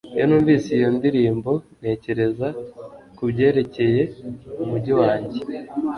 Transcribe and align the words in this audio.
Iyo 0.15 0.23
numvise 0.27 0.69
iyo 0.79 0.89
ndirimbo 0.97 1.51
ntekereza 1.77 2.47
kubyerekeye 3.17 4.01
umujyi 4.63 4.93
wanjye 5.01 5.39